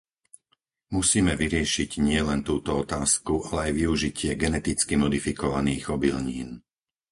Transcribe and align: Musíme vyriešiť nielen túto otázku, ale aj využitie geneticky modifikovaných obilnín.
Musíme 0.95 1.33
vyriešiť 1.43 1.89
nielen 2.09 2.39
túto 2.49 2.71
otázku, 2.83 3.33
ale 3.53 3.59
aj 3.69 3.85
využitie 3.85 4.31
geneticky 4.43 4.93
modifikovaných 5.03 5.85
obilnín. 5.95 6.49